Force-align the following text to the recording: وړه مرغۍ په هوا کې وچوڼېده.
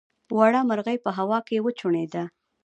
وړه 0.37 0.61
مرغۍ 0.69 0.97
په 1.05 1.09
هوا 1.17 1.39
کې 1.47 1.63
وچوڼېده. 1.65 2.23